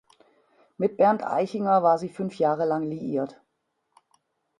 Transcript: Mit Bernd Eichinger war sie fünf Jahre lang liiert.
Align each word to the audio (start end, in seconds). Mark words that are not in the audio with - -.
Mit 0.77 0.97
Bernd 0.97 1.21
Eichinger 1.23 1.83
war 1.83 1.99
sie 1.99 2.09
fünf 2.09 2.39
Jahre 2.39 2.65
lang 2.65 2.81
liiert. 2.89 3.39